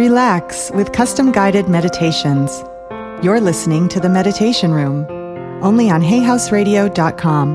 [0.00, 2.64] Relax with custom guided meditations.
[3.22, 5.04] You're listening to the Meditation Room,
[5.62, 7.54] only on HayHouseRadio.com.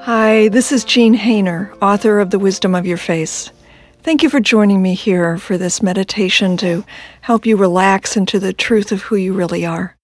[0.00, 3.50] Hi, this is Jean Haner, author of The Wisdom of Your Face.
[4.02, 6.82] Thank you for joining me here for this meditation to
[7.20, 9.94] help you relax into the truth of who you really are.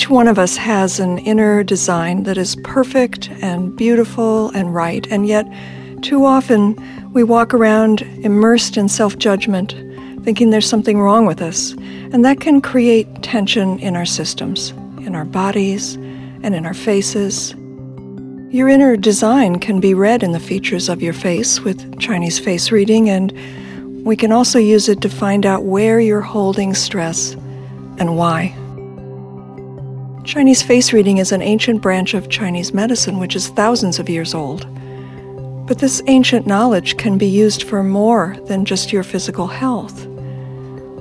[0.00, 5.06] Each one of us has an inner design that is perfect and beautiful and right,
[5.10, 5.46] and yet
[6.00, 6.74] too often
[7.12, 9.74] we walk around immersed in self judgment,
[10.24, 11.72] thinking there's something wrong with us,
[12.12, 14.70] and that can create tension in our systems,
[15.04, 17.54] in our bodies, and in our faces.
[18.48, 22.72] Your inner design can be read in the features of your face with Chinese face
[22.72, 23.34] reading, and
[24.02, 27.34] we can also use it to find out where you're holding stress
[27.98, 28.56] and why.
[30.30, 34.32] Chinese face reading is an ancient branch of Chinese medicine which is thousands of years
[34.32, 34.64] old.
[35.66, 40.06] But this ancient knowledge can be used for more than just your physical health.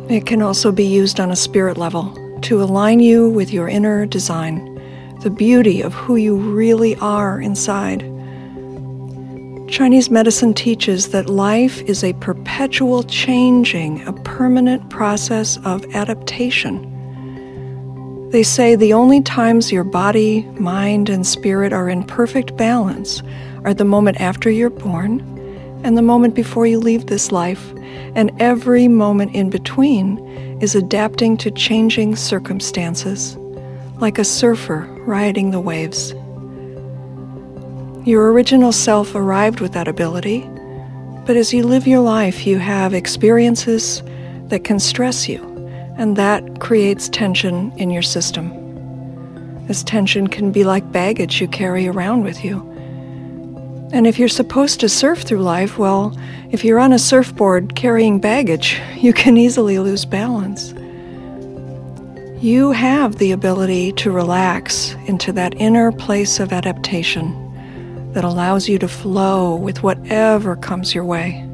[0.10, 4.08] It can also be used on a spirit level to align you with your inner
[4.08, 4.82] design,
[5.22, 8.00] the beauty of who you really are inside.
[9.70, 16.99] Chinese medicine teaches that life is a perpetual changing, a permanent process of adaptation.
[18.30, 23.24] They say the only times your body, mind, and spirit are in perfect balance
[23.64, 25.22] are the moment after you're born
[25.84, 27.74] and the moment before you leave this life,
[28.14, 30.20] and every moment in between
[30.62, 33.36] is adapting to changing circumstances,
[33.98, 36.14] like a surfer riding the waves.
[38.08, 40.48] Your original self arrived with that ability,
[41.26, 44.04] but as you live your life, you have experiences
[44.50, 45.49] that can stress you
[46.00, 48.56] and that creates tension in your system.
[49.68, 52.62] This tension can be like baggage you carry around with you.
[53.92, 56.18] And if you're supposed to surf through life, well,
[56.52, 60.74] if you're on a surfboard carrying baggage, you can easily lose balance.
[62.42, 67.36] You have the ability to relax into that inner place of adaptation
[68.14, 71.49] that allows you to flow with whatever comes your way.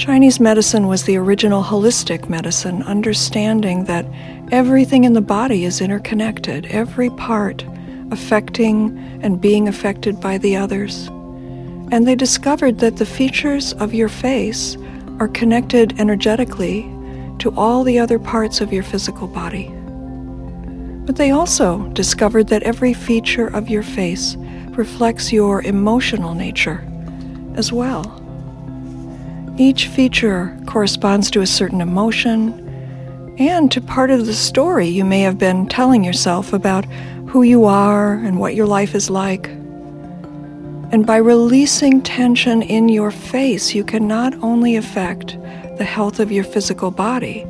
[0.00, 4.06] Chinese medicine was the original holistic medicine, understanding that
[4.50, 7.66] everything in the body is interconnected, every part
[8.10, 11.08] affecting and being affected by the others.
[11.92, 14.78] And they discovered that the features of your face
[15.18, 16.90] are connected energetically
[17.40, 19.70] to all the other parts of your physical body.
[21.04, 24.36] But they also discovered that every feature of your face
[24.70, 26.82] reflects your emotional nature
[27.54, 28.19] as well.
[29.60, 32.66] Each feature corresponds to a certain emotion
[33.38, 36.86] and to part of the story you may have been telling yourself about
[37.28, 39.48] who you are and what your life is like.
[40.92, 45.36] And by releasing tension in your face, you can not only affect
[45.76, 47.44] the health of your physical body,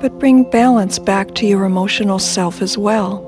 [0.00, 3.22] but bring balance back to your emotional self as well.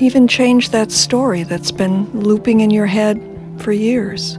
[0.00, 3.20] Even change that story that's been looping in your head
[3.58, 4.38] for years.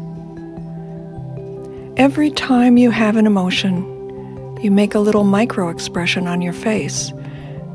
[1.97, 7.13] Every time you have an emotion, you make a little micro expression on your face.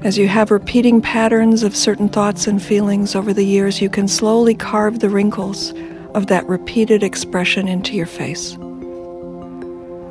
[0.02, 4.08] As you have repeating patterns of certain thoughts and feelings over the years, you can
[4.08, 5.72] slowly carve the wrinkles
[6.16, 8.56] of that repeated expression into your face.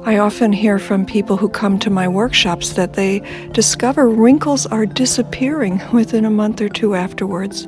[0.06, 4.86] I often hear from people who come to my workshops that they discover wrinkles are
[4.86, 7.68] disappearing within a month or two afterwards.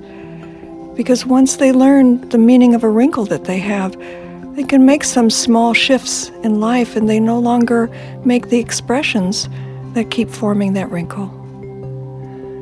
[0.96, 3.94] Because once they learn the meaning of a wrinkle that they have,
[4.60, 7.88] they can make some small shifts in life and they no longer
[8.26, 9.48] make the expressions
[9.94, 11.30] that keep forming that wrinkle.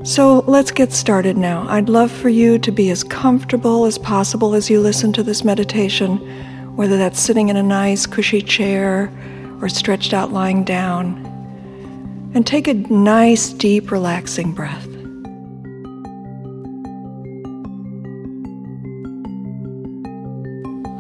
[0.06, 1.66] So let's get started now.
[1.68, 5.44] I'd love for you to be as comfortable as possible as you listen to this
[5.44, 6.18] meditation,
[6.76, 9.12] whether that's sitting in a nice, cushy chair
[9.60, 11.16] or stretched out lying down.
[12.36, 14.88] And take a nice, deep, relaxing breath.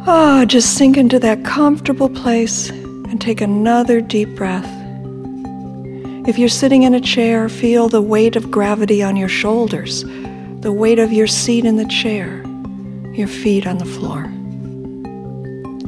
[0.09, 4.65] Ah, oh, just sink into that comfortable place and take another deep breath.
[6.25, 10.05] If you're sitting in a chair, feel the weight of gravity on your shoulders,
[10.61, 12.41] the weight of your seat in the chair,
[13.15, 14.31] your feet on the floor.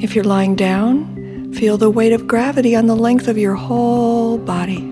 [0.04, 4.38] If you're lying down, feel the weight of gravity on the length of your whole
[4.38, 4.84] body,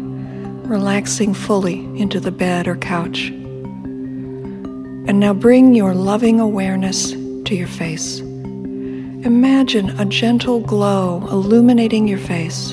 [0.69, 3.27] relaxing fully into the bed or couch.
[3.27, 8.21] And now bring your loving awareness to your face.
[9.27, 12.71] Imagine a gentle glow illuminating your face.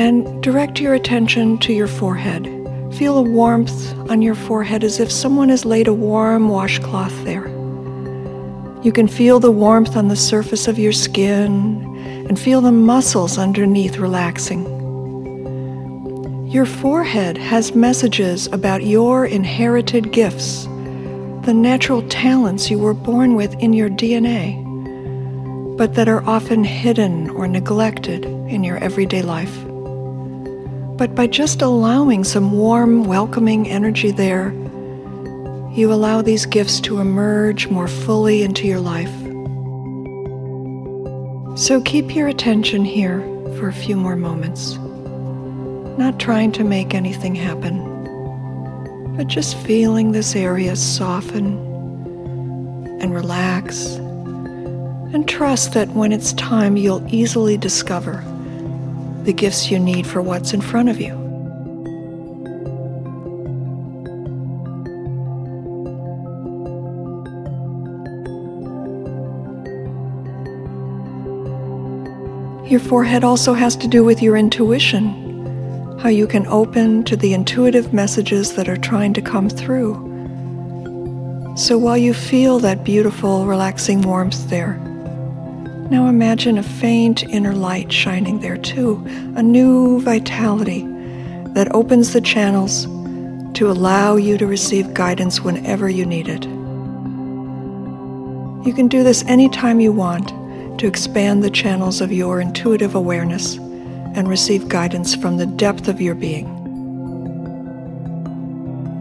[0.00, 2.44] And direct your attention to your forehead.
[2.94, 7.48] Feel a warmth on your forehead as if someone has laid a warm washcloth there.
[8.82, 11.84] You can feel the warmth on the surface of your skin
[12.30, 14.64] and feel the muscles underneath relaxing.
[16.48, 20.66] Your forehead has messages about your inherited gifts,
[21.48, 24.62] the natural talents you were born with in your DNA,
[25.78, 29.64] but that are often hidden or neglected in your everyday life.
[30.98, 34.50] But by just allowing some warm, welcoming energy there,
[35.72, 39.08] you allow these gifts to emerge more fully into your life.
[41.58, 43.20] So keep your attention here
[43.56, 44.76] for a few more moments,
[45.96, 47.87] not trying to make anything happen,
[49.18, 51.58] but just feeling this area soften
[53.00, 53.96] and relax,
[55.12, 58.22] and trust that when it's time, you'll easily discover
[59.24, 61.08] the gifts you need for what's in front of you.
[72.70, 75.27] Your forehead also has to do with your intuition,
[76.00, 79.94] how you can open to the intuitive messages that are trying to come through.
[81.56, 84.74] So while you feel that beautiful, relaxing warmth there,
[85.90, 89.04] now imagine a faint inner light shining there too,
[89.34, 90.86] a new vitality
[91.54, 92.84] that opens the channels
[93.54, 96.44] to allow you to receive guidance whenever you need it.
[98.64, 100.28] You can do this anytime you want
[100.78, 103.58] to expand the channels of your intuitive awareness
[104.14, 106.46] and receive guidance from the depth of your being.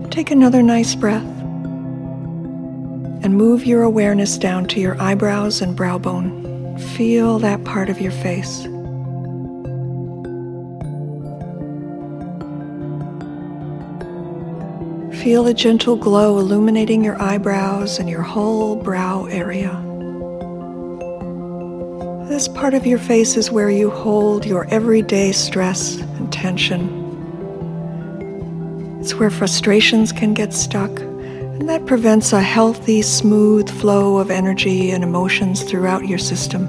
[0.09, 1.25] Take another nice breath
[3.23, 6.77] and move your awareness down to your eyebrows and brow bone.
[6.95, 8.63] Feel that part of your face.
[15.21, 19.86] Feel a gentle glow illuminating your eyebrows and your whole brow area.
[22.37, 26.87] This part of your face is where you hold your everyday stress and tension.
[29.01, 34.91] It's where frustrations can get stuck, and that prevents a healthy, smooth flow of energy
[34.91, 36.67] and emotions throughout your system.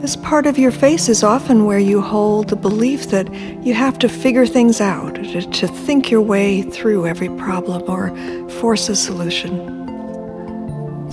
[0.00, 3.30] This part of your face is often where you hold the belief that
[3.62, 8.16] you have to figure things out, to, think your way through every problem or
[8.48, 9.83] force a solution.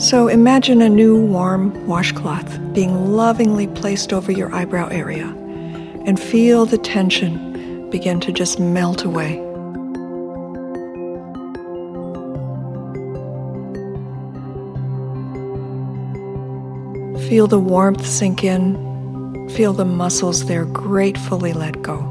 [0.02, 5.28] So imagine a new warm washcloth being lovingly placed over your eyebrow area
[6.08, 9.36] and feel the tension begin to just melt away.
[17.30, 19.50] Feel the warmth sink in.
[19.52, 22.11] Feel the muscles there gratefully let go.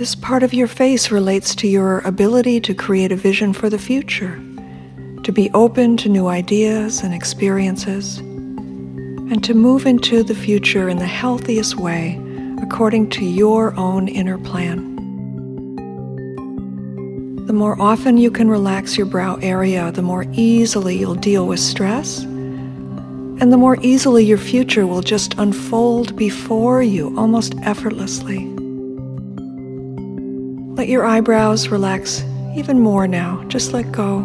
[0.00, 3.78] This part of your face relates to your ability to create a vision for the
[3.78, 4.40] future,
[5.24, 10.96] to be open to new ideas and experiences, and to move into the future in
[10.96, 12.18] the healthiest way
[12.62, 14.96] according to your own inner plan.
[17.44, 21.60] The more often you can relax your brow area, the more easily you'll deal with
[21.60, 28.59] stress, and the more easily your future will just unfold before you almost effortlessly.
[30.90, 32.24] Your eyebrows relax
[32.56, 33.44] even more now.
[33.44, 34.18] Just let go.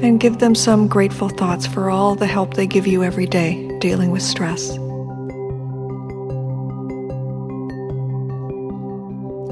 [0.00, 3.76] And give them some grateful thoughts for all the help they give you every day
[3.80, 4.70] dealing with stress.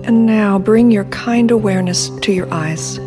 [0.06, 2.98] And now bring your kind awareness to your eyes.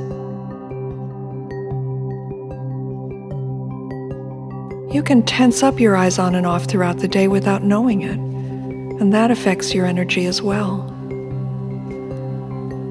[4.94, 8.20] You can tense up your eyes on and off throughout the day without knowing it,
[9.00, 10.93] and that affects your energy as well.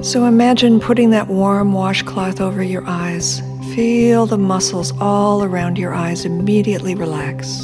[0.02, 3.40] So imagine putting that warm washcloth over your eyes.
[3.72, 7.60] Feel the muscles all around your eyes immediately relax.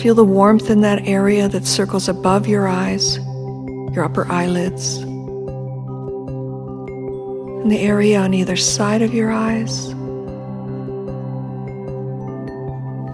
[0.00, 3.16] Feel the warmth in that area that circles above your eyes,
[3.92, 4.98] your upper eyelids,
[7.62, 9.92] and the area on either side of your eyes.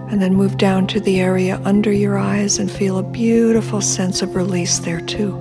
[0.09, 4.21] And then move down to the area under your eyes and feel a beautiful sense
[4.21, 5.35] of release there too.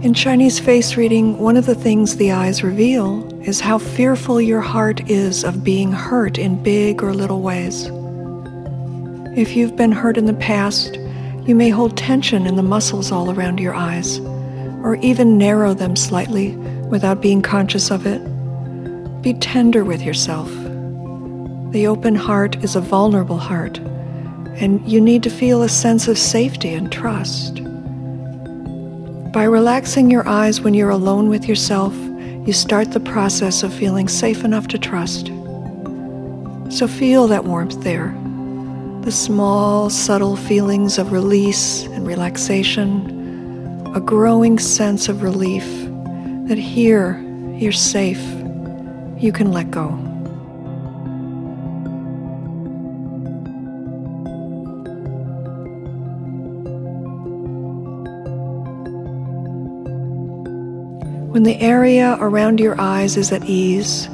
[0.00, 4.60] In Chinese face reading, one of the things the eyes reveal is how fearful your
[4.60, 7.90] heart is of being hurt in big or little ways.
[9.36, 10.96] If you've been hurt in the past,
[11.46, 14.20] you may hold tension in the muscles all around your eyes,
[14.84, 16.54] or even narrow them slightly
[16.90, 18.22] without being conscious of it.
[19.20, 20.48] Be tender with yourself.
[21.72, 26.16] The open heart is a vulnerable heart, and you need to feel a sense of
[26.16, 27.56] safety and trust.
[29.32, 31.94] By relaxing your eyes when you're alone with yourself,
[32.46, 35.26] you start the process of feeling safe enough to trust.
[36.70, 38.14] So feel that warmth there
[39.02, 45.64] the small, subtle feelings of release and relaxation, a growing sense of relief
[46.46, 47.18] that here
[47.56, 48.22] you're safe,
[49.20, 49.88] you can let go.
[61.32, 64.08] When the area around your eyes is at ease,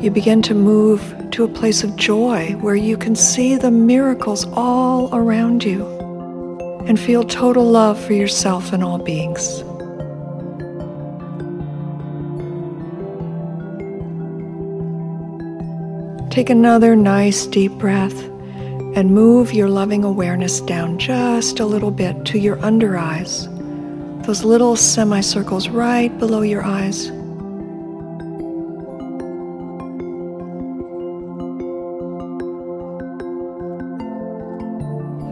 [0.00, 4.46] you begin to move to a place of joy where you can see the miracles
[4.52, 5.86] all around you
[6.86, 9.62] and feel total love for yourself and all beings.
[16.36, 18.22] Take another nice deep breath
[18.94, 23.48] and move your loving awareness down just a little bit to your under eyes
[24.26, 27.06] those little semicircles right below your eyes.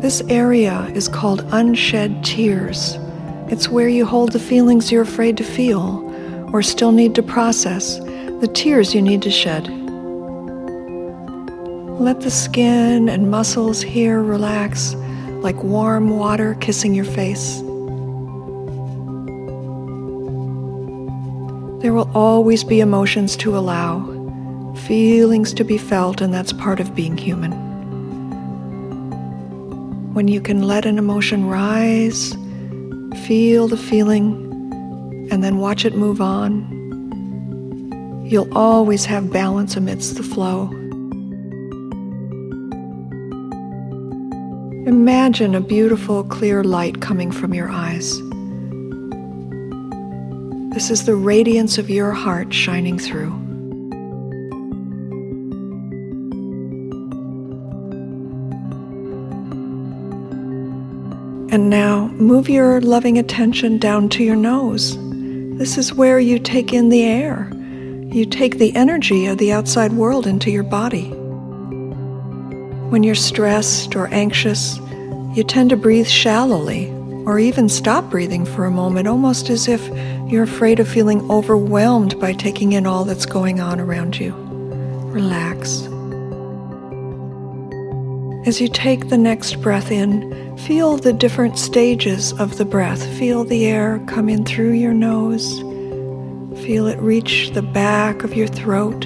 [0.00, 2.96] This area is called unshed tears.
[3.48, 6.00] It's where you hold the feelings you're afraid to feel
[6.50, 9.83] or still need to process, the tears you need to shed.
[12.00, 14.94] Let the skin and muscles here relax
[15.44, 17.60] like warm water kissing your face.
[21.82, 24.00] There will always be emotions to allow,
[24.86, 27.52] feelings to be felt, and that's part of being human.
[30.14, 32.32] When you can let an emotion rise,
[33.24, 36.64] feel the feeling, and then watch it move on,
[38.26, 40.70] you'll always have balance amidst the flow.
[44.86, 48.18] Imagine a beautiful, clear light coming from your eyes.
[50.74, 53.32] This is the radiance of your heart shining through.
[61.50, 64.98] And now move your loving attention down to your nose.
[65.56, 67.50] This is where you take in the air.
[68.12, 71.10] You take the energy of the outside world into your body.
[72.94, 74.78] When you're stressed or anxious,
[75.32, 76.92] you tend to breathe shallowly
[77.26, 79.84] or even stop breathing for a moment, almost as if
[80.30, 84.32] you're afraid of feeling overwhelmed by taking in all that's going on around you.
[85.10, 85.88] Relax.
[88.46, 93.04] As you take the next breath in, feel the different stages of the breath.
[93.18, 95.58] Feel the air come in through your nose.
[96.64, 99.04] Feel it reach the back of your throat.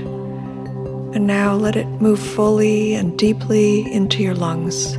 [1.15, 4.95] And now let it move fully and deeply into your lungs.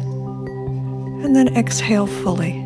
[1.23, 2.65] And then exhale fully.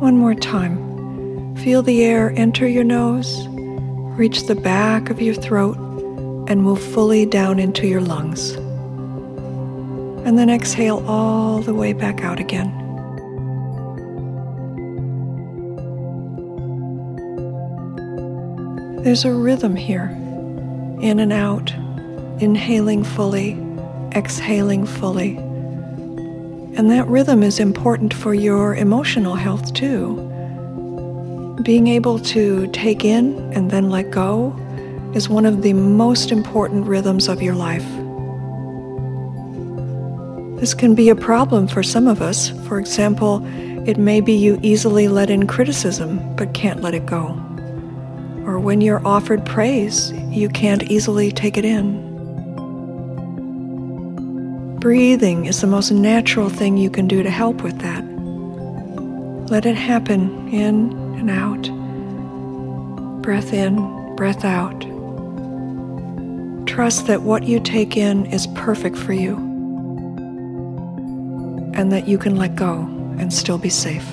[0.00, 1.54] One more time.
[1.56, 3.46] Feel the air enter your nose,
[4.16, 5.76] reach the back of your throat,
[6.48, 8.52] and move fully down into your lungs.
[10.24, 12.79] And then exhale all the way back out again.
[19.02, 20.10] There's a rhythm here
[21.00, 21.72] in and out,
[22.38, 23.52] inhaling fully,
[24.14, 25.38] exhaling fully.
[26.76, 30.16] And that rhythm is important for your emotional health too.
[31.62, 34.54] Being able to take in and then let go
[35.14, 37.88] is one of the most important rhythms of your life.
[40.60, 42.50] This can be a problem for some of us.
[42.68, 43.42] For example,
[43.88, 47.49] it may be you easily let in criticism but can't let it go.
[48.46, 52.08] Or when you're offered praise, you can't easily take it in.
[54.80, 58.02] Breathing is the most natural thing you can do to help with that.
[59.50, 61.68] Let it happen in and out.
[63.22, 64.80] Breath in, breath out.
[66.66, 69.36] Trust that what you take in is perfect for you
[71.74, 72.82] and that you can let go
[73.18, 74.06] and still be safe.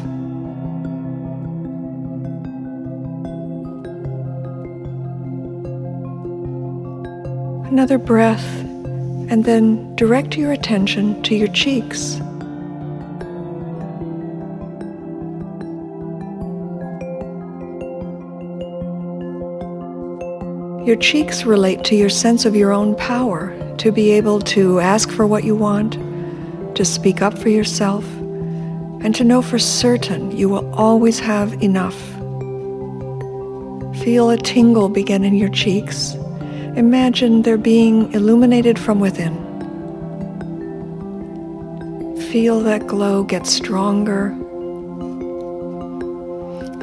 [7.70, 8.46] Another breath
[9.30, 12.18] and then direct your attention to your cheeks.
[20.88, 25.12] Your cheeks relate to your sense of your own power, to be able to ask
[25.12, 25.98] for what you want,
[26.78, 28.06] to speak up for yourself,
[29.04, 32.00] and to know for certain you will always have enough.
[34.02, 36.16] Feel a tingle begin in your cheeks.
[36.77, 39.34] Imagine they're being illuminated from within.
[42.31, 44.27] Feel that glow get stronger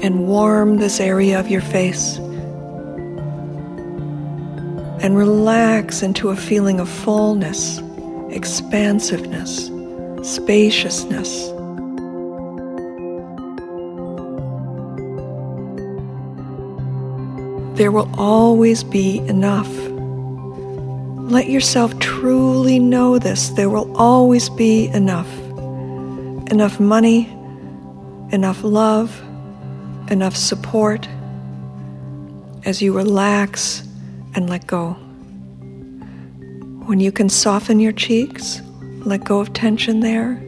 [0.03, 2.17] and warm this area of your face
[4.99, 7.81] and relax into a feeling of fullness,
[8.31, 9.71] expansiveness,
[10.29, 11.54] spaciousness.
[17.75, 19.69] There will always be enough.
[21.29, 23.49] Let yourself truly know this.
[23.49, 25.29] There will always be enough.
[26.53, 27.29] Enough money,
[28.31, 29.21] enough love,
[30.09, 31.09] enough support
[32.65, 33.83] as you relax
[34.37, 34.93] and let go.
[36.87, 38.63] When you can soften your cheeks,
[39.05, 40.41] let go of tension there,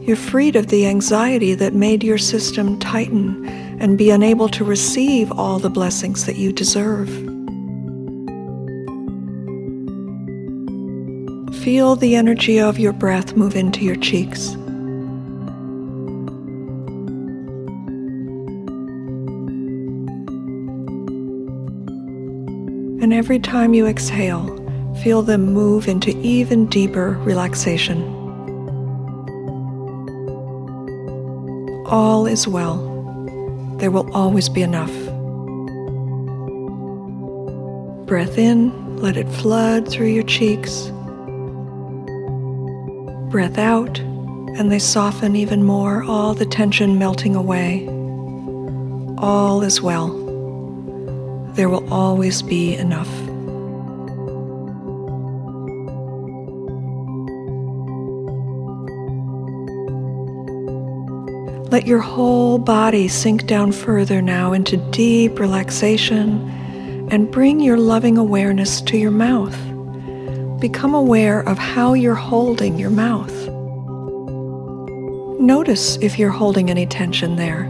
[0.00, 5.32] you're freed of the anxiety that made your system tighten and be unable to receive
[5.32, 7.08] all the blessings that you deserve.
[11.64, 14.50] Feel the energy of your breath move into your cheeks.
[23.02, 24.56] And every time you exhale,
[25.02, 28.02] feel them move into even deeper relaxation.
[31.86, 32.89] All is well.
[33.80, 34.92] There will always be enough.
[38.06, 40.92] Breath in, let it flood through your cheeks.
[43.30, 47.86] Breath out, and they soften even more, all the tension melting away.
[49.18, 50.20] All is well
[51.54, 53.19] there will always be enough.
[61.70, 68.18] Let your whole body sink down further now into deep relaxation and bring your loving
[68.18, 69.56] awareness to your mouth.
[70.60, 73.32] Become aware of how you're holding your mouth.
[75.40, 77.62] Notice if you're holding any tension there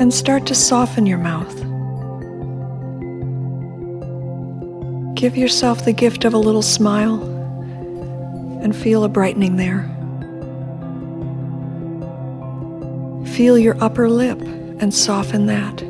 [0.00, 1.54] and start to soften your mouth.
[5.14, 7.22] Give yourself the gift of a little smile
[8.62, 9.93] and feel a brightening there.
[13.34, 14.40] Feel your upper lip
[14.78, 15.80] and soften that.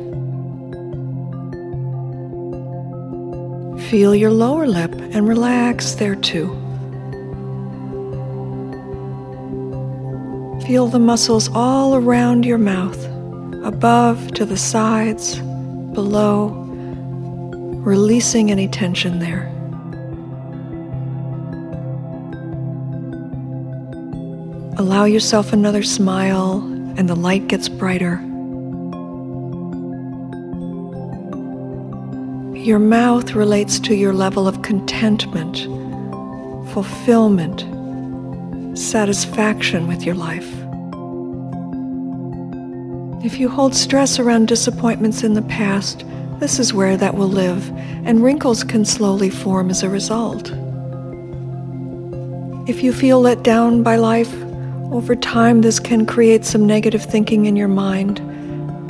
[3.87, 6.47] Feel your lower lip and relax there too.
[10.65, 13.05] Feel the muscles all around your mouth
[13.63, 15.35] above to the sides,
[15.93, 16.47] below,
[17.85, 19.51] releasing any tension there.
[24.79, 28.21] Allow yourself another smile, and the light gets brighter.
[32.57, 35.59] Your mouth relates to your level of contentment,
[36.73, 37.65] fulfillment,
[38.77, 40.51] satisfaction with your life.
[43.23, 46.05] If you hold stress around disappointments in the past,
[46.39, 47.69] this is where that will live,
[48.05, 50.51] and wrinkles can slowly form as a result.
[52.67, 54.33] If you feel let down by life,
[54.95, 58.19] over time this can create some negative thinking in your mind,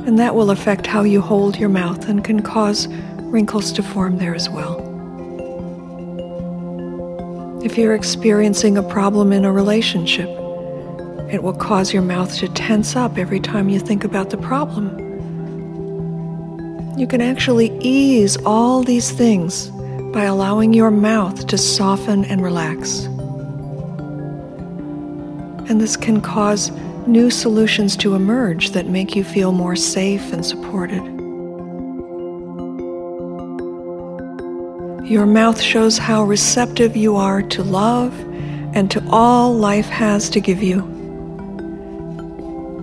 [0.07, 2.87] and that will affect how you hold your mouth and can cause
[3.23, 4.79] wrinkles to form there as well.
[7.65, 10.29] If you're experiencing a problem in a relationship,
[11.33, 14.99] it will cause your mouth to tense up every time you think about the problem.
[16.99, 19.69] You can actually ease all these things
[20.13, 23.09] by allowing your mouth to soften and relax.
[25.67, 26.71] And this can cause
[27.07, 31.03] new solutions to emerge that make you feel more safe and supported.
[35.05, 38.19] Your mouth shows how receptive you are to love
[38.73, 40.83] and to all life has to give you.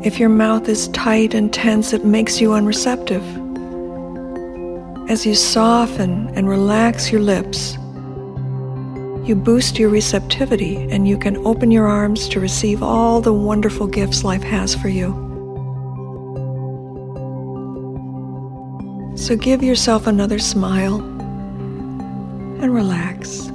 [0.05, 3.23] If your mouth is tight and tense, it makes you unreceptive.
[5.11, 7.77] As you soften and relax your lips,
[9.25, 13.87] you boost your receptivity and you can open your arms to receive all the wonderful
[13.87, 15.13] gifts life has for you.
[19.17, 20.97] So give yourself another smile
[22.61, 23.47] and relax.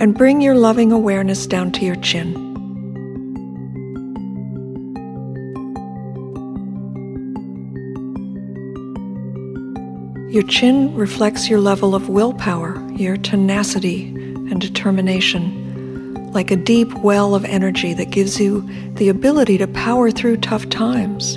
[0.00, 2.47] And bring your loving awareness down to your chin.
[10.38, 17.34] Your chin reflects your level of willpower, your tenacity and determination, like a deep well
[17.34, 18.60] of energy that gives you
[18.94, 21.34] the ability to power through tough times,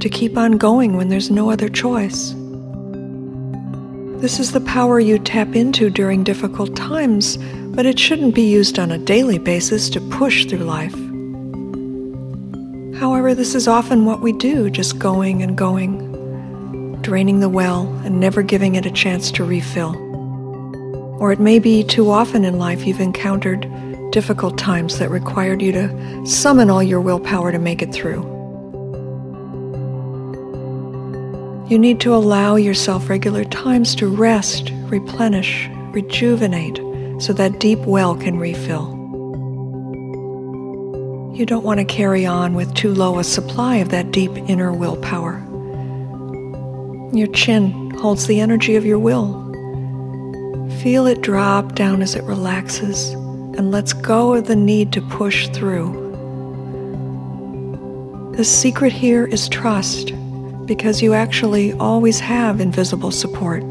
[0.00, 2.34] to keep on going when there's no other choice.
[4.20, 7.38] This is the power you tap into during difficult times,
[7.74, 10.92] but it shouldn't be used on a daily basis to push through life.
[13.00, 16.05] However, this is often what we do, just going and going
[17.06, 19.94] draining the well and never giving it a chance to refill.
[21.20, 23.70] Or it may be too often in life you've encountered
[24.10, 28.24] difficult times that required you to summon all your willpower to make it through.
[31.68, 36.78] You need to allow yourself regular times to rest, replenish, rejuvenate,
[37.22, 38.90] so that deep well can refill.
[41.36, 44.72] You don't want to carry on with too low a supply of that deep inner
[44.72, 45.45] willpower.
[47.12, 49.44] Your chin holds the energy of your will.
[50.82, 53.10] Feel it drop down as it relaxes
[53.56, 56.04] and lets go of the need to push through.
[58.36, 60.12] The secret here is trust
[60.66, 63.62] because you actually always have invisible support.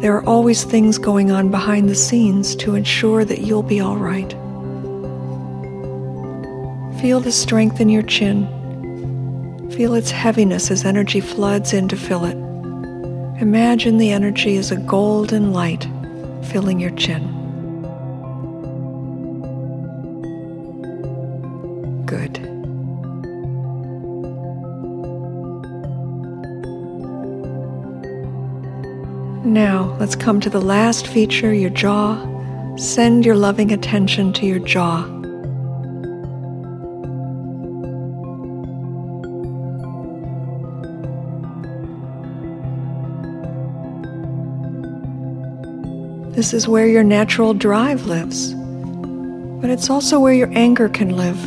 [0.00, 3.96] There are always things going on behind the scenes to ensure that you'll be all
[3.96, 4.30] right.
[7.00, 8.46] Feel the strength in your chin
[9.70, 12.36] Feel its heaviness as energy floods in to fill it.
[13.40, 15.86] Imagine the energy as a golden light
[16.44, 17.22] filling your chin.
[22.06, 22.40] Good.
[29.44, 32.16] Now, let's come to the last feature your jaw.
[32.76, 35.15] Send your loving attention to your jaw.
[46.36, 48.52] This is where your natural drive lives.
[48.52, 51.42] But it's also where your anger can live.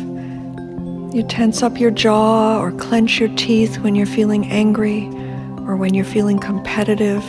[1.14, 5.04] You tense up your jaw or clench your teeth when you're feeling angry,
[5.64, 7.22] or when you're feeling competitive,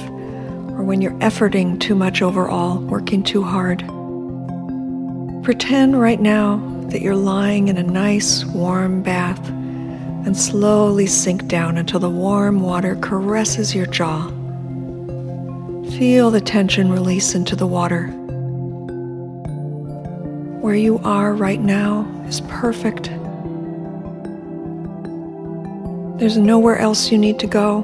[0.71, 3.85] or when you're efforting too much overall, working too hard.
[5.43, 6.57] Pretend right now
[6.89, 12.61] that you're lying in a nice warm bath and slowly sink down until the warm
[12.61, 14.31] water caresses your jaw.
[16.01, 18.07] Feel the tension release into the water.
[20.59, 23.11] Where you are right now is perfect.
[26.17, 27.81] There's nowhere else you need to go.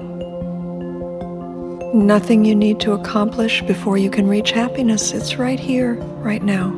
[1.93, 5.11] Nothing you need to accomplish before you can reach happiness.
[5.11, 6.71] It's right here, right now.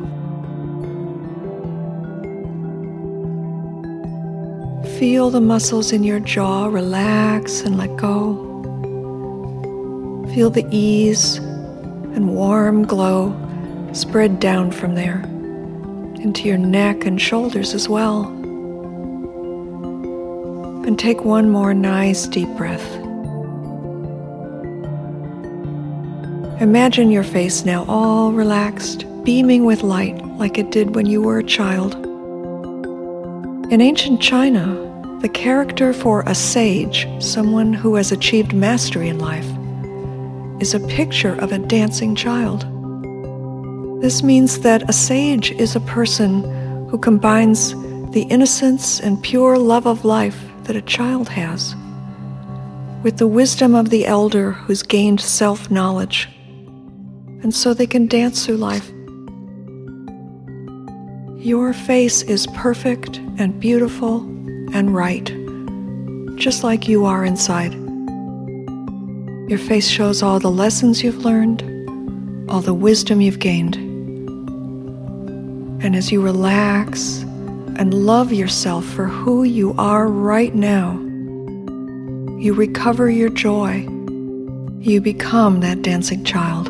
[4.98, 8.49] Feel the muscles in your jaw relax and let go.
[10.34, 13.34] Feel the ease and warm glow
[13.92, 15.22] spread down from there
[16.20, 18.26] into your neck and shoulders as well.
[20.86, 22.94] And take one more nice deep breath.
[26.60, 31.38] Imagine your face now all relaxed, beaming with light like it did when you were
[31.38, 31.94] a child.
[33.72, 34.76] In ancient China,
[35.22, 39.50] the character for a sage, someone who has achieved mastery in life,
[40.60, 42.60] is a picture of a dancing child.
[44.02, 46.42] This means that a sage is a person
[46.88, 47.72] who combines
[48.12, 51.74] the innocence and pure love of life that a child has
[53.02, 56.28] with the wisdom of the elder who's gained self knowledge,
[57.42, 58.90] and so they can dance through life.
[61.42, 64.20] Your face is perfect and beautiful
[64.74, 65.26] and right,
[66.36, 67.89] just like you are inside.
[69.50, 71.64] Your face shows all the lessons you've learned,
[72.48, 73.74] all the wisdom you've gained.
[75.82, 77.22] And as you relax
[77.76, 80.92] and love yourself for who you are right now,
[82.38, 83.88] you recover your joy.
[84.78, 86.68] You become that dancing child.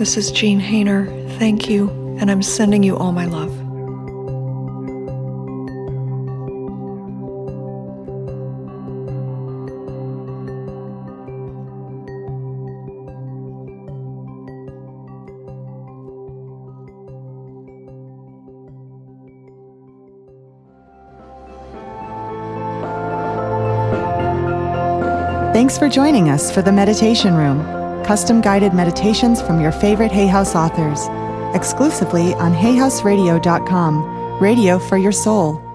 [0.00, 1.06] This is Jean Haner.
[1.38, 3.59] Thank you, and I'm sending you all my love.
[25.60, 27.60] Thanks for joining us for the Meditation Room,
[28.02, 31.06] custom guided meditations from your favorite Hay House authors,
[31.54, 35.69] exclusively on hayhouseradio.com, radio for your soul.